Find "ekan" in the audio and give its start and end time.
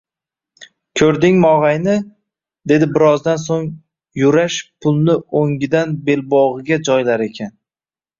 7.27-7.53